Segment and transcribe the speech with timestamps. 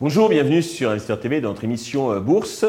[0.00, 2.64] Bonjour, bienvenue sur Investor TV dans notre émission euh, Bourse.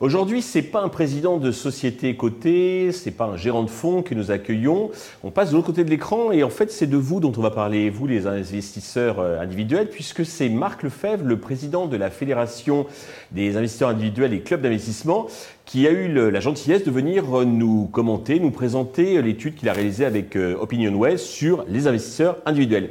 [0.00, 4.12] Aujourd'hui, c'est pas un président de société cotée, c'est pas un gérant de fonds que
[4.12, 4.90] nous accueillons.
[5.22, 7.40] On passe de l'autre côté de l'écran et en fait, c'est de vous dont on
[7.40, 12.10] va parler, vous les investisseurs euh, individuels, puisque c'est Marc Lefebvre, le président de la
[12.10, 12.86] Fédération
[13.30, 15.28] des investisseurs individuels et clubs d'investissement,
[15.64, 19.72] qui a eu la gentillesse de venir euh, nous commenter, nous présenter l'étude qu'il a
[19.72, 22.90] réalisée avec OpinionWay sur les investisseurs individuels.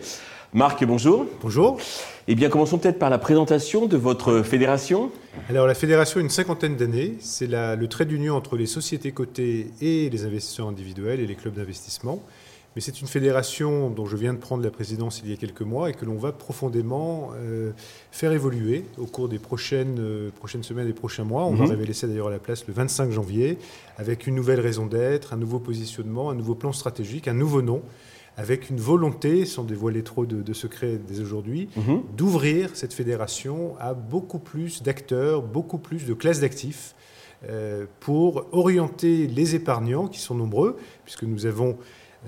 [0.54, 1.26] Marc, bonjour.
[1.42, 1.80] Bonjour.
[2.30, 5.12] Eh bien, commençons peut-être par la présentation de votre fédération.
[5.50, 7.16] Alors, la fédération a une cinquantaine d'années.
[7.20, 11.54] C'est le trait d'union entre les sociétés cotées et les investisseurs individuels et les clubs
[11.54, 12.24] d'investissement.
[12.76, 15.62] Mais c'est une fédération dont je viens de prendre la présidence il y a quelques
[15.62, 17.72] mois et que l'on va profondément euh,
[18.10, 21.44] faire évoluer au cours des prochaines, euh, prochaines semaines et prochains mois.
[21.44, 21.72] On va mhm.
[21.72, 23.58] révéler ça d'ailleurs à la place le 25 janvier,
[23.98, 27.84] avec une nouvelle raison d'être, un nouveau positionnement, un nouveau plan stratégique, un nouveau nom
[28.38, 32.02] avec une volonté, sans dévoiler trop de, secrets dès aujourd'hui, mhm.
[32.16, 36.96] d'ouvrir cette fédération à beaucoup plus d'acteurs, beaucoup plus de classes d'actifs,
[37.50, 41.78] euh, pour orienter les épargnants, qui sont nombreux, puisque nous avons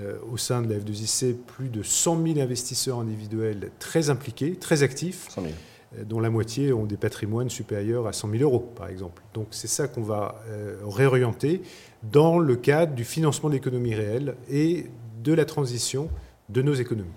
[0.01, 4.83] euh, au sein de la F2IC plus de 100 000 investisseurs individuels très impliqués, très
[4.83, 5.29] actifs.
[5.37, 9.21] Euh, dont la moitié ont des patrimoines supérieurs à 100 000 euros, par exemple.
[9.33, 10.43] Donc c'est ça qu'on va
[10.83, 11.61] réorienter
[12.03, 14.87] dans le cadre du financement de l'économie réelle et
[15.25, 16.09] de la transition
[16.49, 17.09] de nos économies.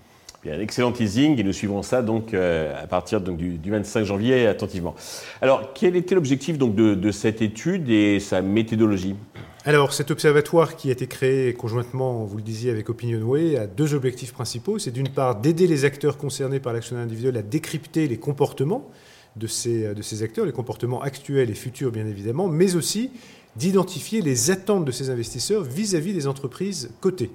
[0.42, 4.46] Bien, excellent teasing et nous suivrons ça donc euh, à partir donc, du, 25 janvier
[4.46, 4.94] attentivement.
[5.42, 9.16] Alors, quel était l'objectif donc de, cette étude et sa méthodologie?
[9.64, 13.94] Alors, cet observatoire qui a été créé conjointement, vous le disiez, avec Opinionway, a deux
[13.94, 14.78] objectifs principaux.
[14.78, 18.88] C'est d'une part d'aider les acteurs concernés par l'action individuelle à décrypter les comportements
[19.34, 23.10] de ces, de ces acteurs, les comportements actuels et futurs bien évidemment, mais aussi
[23.56, 27.30] d'identifier les attentes de ces investisseurs vis à -vis des entreprises cotées.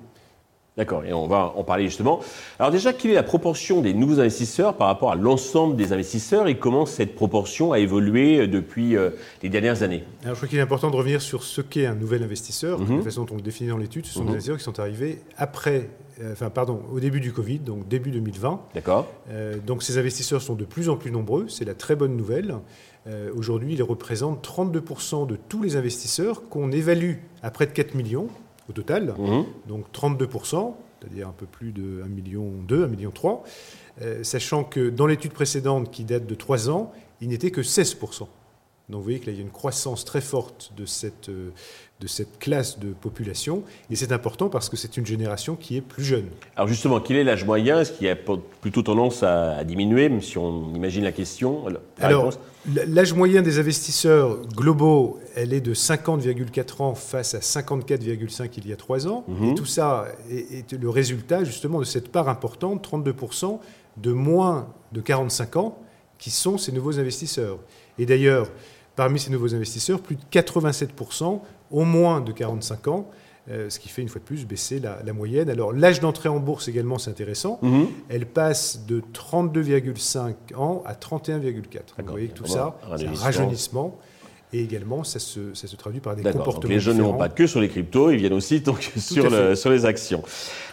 [0.75, 2.19] D'accord, et on va en parler justement.
[2.57, 6.47] Alors déjà, quelle est la proportion des nouveaux investisseurs par rapport à l'ensemble des investisseurs
[6.47, 9.11] et comment cette proportion a évolué euh, depuis euh,
[9.43, 10.03] les dernières années?
[10.23, 12.79] Alors je crois qu'il est important de revenir sur ce qu'est un nouvel investisseur.
[12.79, 12.97] Mhm.
[12.97, 14.31] La façon dont on le définit dans l'étude, ce sont des mhm.
[14.31, 18.61] investisseurs qui sont arrivés après, euh, enfin pardon, au début du Covid, donc début 2020.
[18.73, 19.07] D'accord.
[19.67, 22.55] donc ces investisseurs sont de plus en plus nombreux, c'est la très bonne nouvelle.
[23.35, 28.29] Aujourd'hui, ils représentent 32% de tous les investisseurs qu'on évalue à près de 4 millions
[28.73, 29.45] au total, mhm.
[29.67, 33.13] donc 32%, c'est-à-dire un peu plus de 1,2 million, 1,3 million,
[34.01, 36.91] euh, sachant que dans l'étude précédente qui date de 3 ans,
[37.21, 38.27] il n'était que 16%.
[38.89, 41.51] Donc vous voyez que là, il y a une croissance très forte de cette, euh,
[42.01, 43.63] de cette classe de population.
[43.89, 46.25] Et c'est important parce que c'est une génération qui est plus jeune.
[46.57, 50.21] Alors justement, quel est l'âge moyen Est-ce qu'il y a plutôt tendance à, diminuer, même
[50.21, 51.63] si on imagine la question
[52.01, 52.33] Alors,
[52.87, 58.73] l'âge moyen des investisseurs globaux, elle est de 50,4 ans face à 54,5 il y
[58.73, 59.23] a 3 ans.
[59.29, 59.51] Mhm.
[59.51, 63.59] Et tout ça est, est, le résultat justement de cette part importante, 32%,
[63.95, 65.77] de moins de 45 ans,
[66.23, 67.59] qui sont ces nouveaux investisseurs.
[67.99, 68.47] Et d'ailleurs,
[68.95, 73.09] parmi ces nouveaux investisseurs, plus de 87% au moins de 45 ans,
[73.51, 75.49] euh, ce qui fait une fois de plus baisser la, moyenne.
[75.49, 77.59] Alors l'âge d'entrée en bourse également, c'est intéressant.
[77.61, 77.87] Mhm.
[78.07, 81.81] Elle passe de 32,5 ans à 31,4.
[81.97, 83.99] Vous voyez que tout ça, c'est un rajeunissement.
[84.53, 86.53] Et également, ça se, ça se traduit par des comportements.
[86.53, 89.29] Donc les jeunes ne vont pas que sur les cryptos, ils viennent aussi donc sur,
[89.29, 90.23] le, sur, les actions.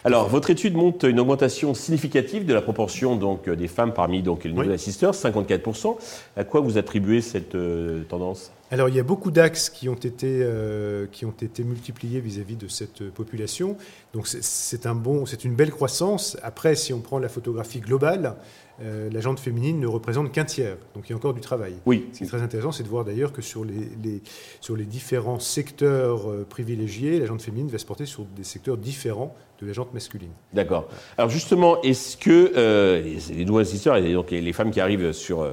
[0.05, 4.45] Alors, votre étude montre une augmentation significative de la proportion donc, des femmes parmi donc,
[4.45, 5.97] les nouveaux assisteurs, 54%.
[6.37, 8.53] À quoi vous attribuez cette euh, tendance?
[8.71, 12.57] Alors il y a beaucoup d'axes qui, ont été, euh, qui ont été multipliés vis-à-vis
[12.57, 13.77] de cette population.
[14.13, 16.37] Donc c'est un bon, c'est une belle croissance.
[16.43, 18.37] Après, si on prend la photographie globale,
[18.83, 20.77] euh, la jante féminine ne représente qu'un tiers.
[20.95, 21.75] Donc il y a encore du travail.
[21.85, 22.09] Oui.
[22.13, 24.23] Ce qui est très intéressant, c'est de voir d'ailleurs que sur les,
[24.61, 28.79] sur les différents secteurs euh, privilégiés, la jante féminine va se porter sur des secteurs
[28.79, 30.31] différents de la jante masculine.
[30.53, 30.89] D'accord.
[31.19, 33.01] Alors justement, est-ce que
[33.35, 35.47] les, nouveaux assisteurs et donc les, femmes qui arrivent sur,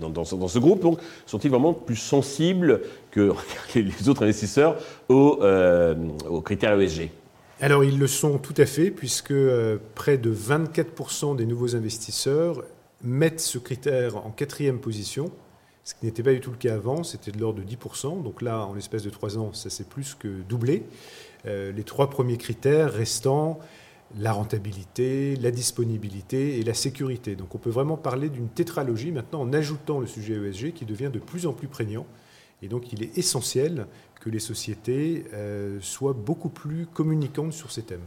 [0.00, 3.32] dans, dans, ce groupe sont-ils vraiment plus sensibles que
[3.74, 4.76] les autres investisseurs
[5.08, 5.94] aux, euh,
[6.28, 7.10] aux critères ESG
[7.58, 12.62] alors ils le sont tout à fait, puisque euh, près de 24% des nouveaux investisseurs
[13.02, 15.32] mettent ce critère en quatrième position,
[15.82, 18.22] ce qui n'était pas du tout le cas avant, c'était de l'ordre de 10%.
[18.22, 20.82] Donc là, en l'espace de trois ans, ça s'est plus que doublé.
[21.46, 23.58] Euh, les trois premiers critères restant
[24.18, 27.34] la rentabilité, la disponibilité et la sécurité.
[27.34, 31.10] Donc on peut vraiment parler d'une tétralogie maintenant en ajoutant le sujet ESG qui devient
[31.12, 32.06] de plus en plus prégnant.
[32.62, 33.86] Et donc il est essentiel
[34.20, 38.00] que les sociétés euh, soient beaucoup plus communicantes sur ces thèmes.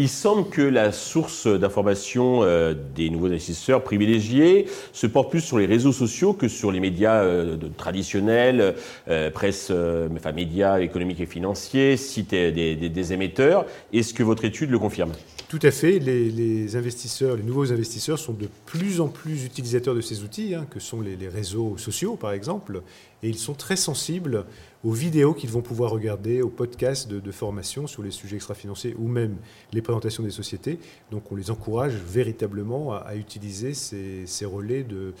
[0.00, 5.58] Il semble que la source d'information euh, des nouveaux investisseurs privilégiés se porte plus sur
[5.58, 8.76] les réseaux sociaux que sur les médias euh, traditionnels,
[9.08, 13.66] euh, presse, enfin médias économiques et financiers, sites des, émetteurs.
[13.92, 15.12] Est-ce que votre étude le confirme?
[15.48, 15.98] Tout à fait.
[15.98, 20.66] Les, investisseurs, les nouveaux investisseurs sont de plus en plus utilisateurs de ces outils, hein,
[20.70, 22.82] que sont les, les, réseaux sociaux, par exemple,
[23.22, 24.46] et ils sont très sensibles
[24.82, 29.06] aux vidéos qu'ils vont pouvoir regarder, aux podcasts de, formation sur les sujets extra-financiers ou
[29.06, 29.36] même
[29.72, 30.78] les présentations des sociétés.
[31.10, 35.14] Donc on les encourage véritablement à, utiliser ces, relais de,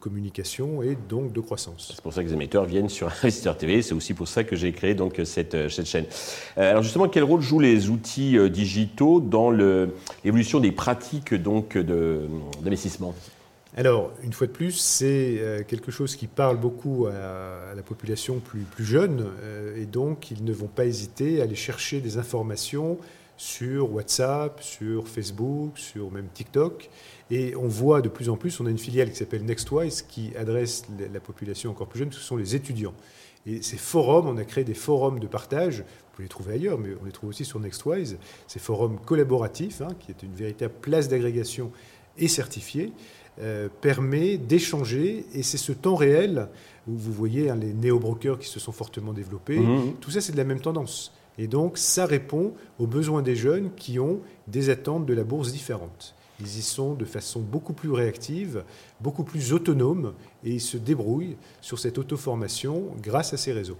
[0.00, 1.92] communication et donc de croissance.
[1.94, 4.56] C'est pour ça que les émetteurs viennent sur Investisseur TV, c'est aussi pour ça que
[4.56, 6.06] j'ai créé donc cette, cette chaîne.
[6.58, 13.14] Euh, alors justement, quel rôle jouent les outils euh, digitaux dans l'évolution des pratiques d'investissement?
[13.74, 18.38] Alors, une fois de plus, c'est euh, quelque chose qui parle beaucoup à, la population
[18.38, 22.98] plus, jeune, euh, et donc ils ne vont pas hésiter à aller chercher des informations
[23.38, 26.90] sur WhatsApp, sur Facebook, sur même TikTok.
[27.30, 30.36] Et on voit de plus en plus, on a une filiale qui s'appelle Nextwise qui
[30.36, 32.94] adresse la population encore plus jeune, ce sont les étudiants.
[33.46, 36.78] Et ces forums, on a créé des forums de partage, vous pouvez les trouver ailleurs,
[36.78, 40.74] mais on les trouve aussi sur Nextwise, ces forums collaboratifs, hein, qui est une véritable
[40.82, 41.72] place d'agrégation
[42.18, 42.92] et certifiée,
[43.40, 46.48] euh, permet d'échanger, et c'est ce temps réel
[46.86, 49.94] où vous voyez hein, les néo-brokers qui se sont fortement développés, mmh.
[50.00, 51.12] tout ça c'est de la même tendance.
[51.38, 55.52] Et donc ça répond aux besoins des jeunes qui ont des attentes de la bourse
[55.52, 56.14] différentes.
[56.42, 58.64] Ils y sont de façon beaucoup plus réactive,
[59.00, 60.12] beaucoup plus autonome
[60.44, 63.76] et ils se débrouillent sur cette auto-formation grâce à ces réseaux.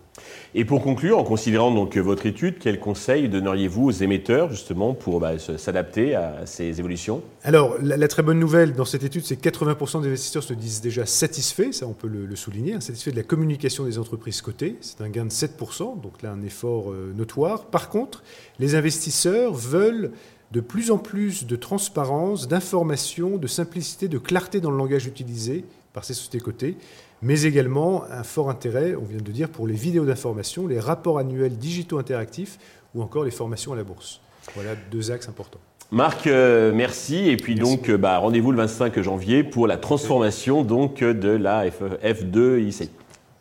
[0.54, 5.18] Et pour conclure, en considérant donc votre étude, quels conseils donneriez-vous aux émetteurs justement pour
[5.18, 7.22] bah, s'adapter à ces évolutions?
[7.42, 10.80] Alors la, très bonne nouvelle dans cette étude, c'est que 80% des investisseurs se disent
[10.80, 14.76] déjà satisfaits, ça on peut le, souligner, hein, satisfaits de la communication des entreprises cotées,
[14.80, 17.64] c'est un gain de 7%, donc là un effort euh, notoire.
[17.64, 18.22] Par contre,
[18.60, 20.12] les investisseurs veulent
[20.52, 25.64] de plus en plus de transparence, d'information, de simplicité, de clarté dans le langage utilisé
[25.94, 26.76] par ces sociétés cotées,
[27.22, 31.18] mais également un fort intérêt, on vient de dire, pour les vidéos d'information, les rapports
[31.18, 32.58] annuels digitaux interactifs
[32.94, 34.20] ou encore les formations à la bourse.
[34.54, 35.60] Voilà deux axes importants.
[35.90, 37.28] Marc, euh, merci.
[37.28, 41.70] Et puis donc, euh, bah, rendez-vous le 25 janvier pour la transformation donc de la
[41.70, 42.90] F, 2 IC.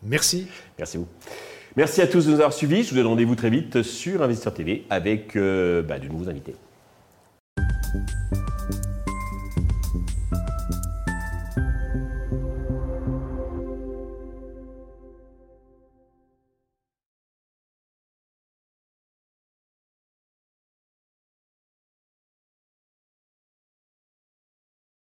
[0.03, 0.47] Merci.
[0.77, 1.07] Merci vous.
[1.75, 2.83] Merci à tous de nous avoir suivis.
[2.83, 6.55] Je vous donne rendez-vous très vite sur Investisseur TV avec euh, bah, de nouveaux invités.
[7.93, 8.40] you